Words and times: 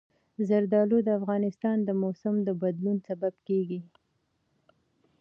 زردالو 0.47 0.97
د 1.03 1.09
افغانستان 1.19 1.77
د 1.83 1.89
موسم 2.01 2.35
د 2.47 2.49
بدلون 2.61 2.97
سبب 3.07 3.33
کېږي. 3.47 3.79